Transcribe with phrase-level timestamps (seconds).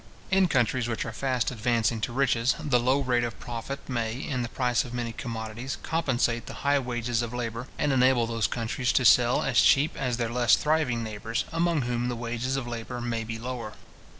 [0.31, 4.41] In countries which are fast advancing to riches, the low rate of profit may, in
[4.41, 8.91] the price of many commodities, compensate the high wages of labour, and enable those countries
[8.93, 12.99] to sell as cheap as their less thriving neighbours, among whom the wages of labour
[12.99, 13.73] may be lower.